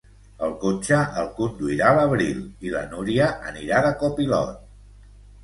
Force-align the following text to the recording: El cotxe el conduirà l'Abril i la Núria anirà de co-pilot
El 0.45 0.53
cotxe 0.61 1.01
el 1.23 1.29
conduirà 1.39 1.91
l'Abril 1.97 2.41
i 2.69 2.73
la 2.77 2.83
Núria 2.95 3.29
anirà 3.53 3.85
de 3.89 3.93
co-pilot 4.03 5.07